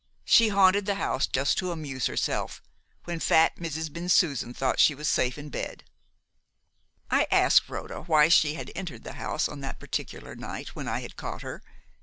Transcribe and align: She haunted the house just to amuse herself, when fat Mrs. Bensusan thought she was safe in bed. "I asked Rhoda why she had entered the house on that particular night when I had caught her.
She 0.25 0.47
haunted 0.49 0.87
the 0.87 0.95
house 0.95 1.27
just 1.27 1.59
to 1.59 1.69
amuse 1.71 2.07
herself, 2.07 2.59
when 3.03 3.19
fat 3.19 3.57
Mrs. 3.57 3.93
Bensusan 3.93 4.51
thought 4.55 4.79
she 4.79 4.95
was 4.95 5.07
safe 5.07 5.37
in 5.37 5.49
bed. 5.49 5.83
"I 7.11 7.27
asked 7.29 7.69
Rhoda 7.69 8.01
why 8.05 8.27
she 8.27 8.55
had 8.55 8.71
entered 8.75 9.03
the 9.03 9.13
house 9.21 9.47
on 9.47 9.59
that 9.61 9.79
particular 9.79 10.35
night 10.35 10.69
when 10.69 10.87
I 10.87 11.01
had 11.01 11.17
caught 11.17 11.43
her. 11.43 11.61